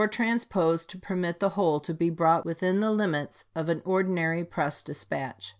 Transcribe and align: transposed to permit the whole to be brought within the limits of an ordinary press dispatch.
transposed 0.09 0.89
to 0.89 0.97
permit 0.97 1.39
the 1.39 1.49
whole 1.49 1.79
to 1.79 1.93
be 1.93 2.09
brought 2.09 2.43
within 2.43 2.79
the 2.79 2.89
limits 2.89 3.45
of 3.53 3.69
an 3.69 3.83
ordinary 3.85 4.43
press 4.43 4.81
dispatch. 4.81 5.49